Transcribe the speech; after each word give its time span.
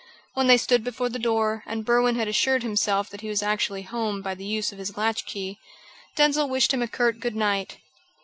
When 0.33 0.47
they 0.47 0.57
stood 0.57 0.83
before 0.83 1.09
the 1.09 1.19
door, 1.19 1.61
and 1.67 1.85
Berwin 1.85 2.15
had 2.15 2.27
assured 2.27 2.63
himself 2.63 3.07
that 3.11 3.21
he 3.21 3.29
was 3.29 3.43
actually 3.43 3.83
home 3.83 4.23
by 4.23 4.33
the 4.33 4.43
use 4.43 4.71
of 4.71 4.79
his 4.79 4.97
latch 4.97 5.27
key, 5.27 5.59
Denzil 6.15 6.49
wished 6.49 6.73
him 6.73 6.81
a 6.81 6.87
curt 6.87 7.19
good 7.19 7.35
night. 7.35 7.77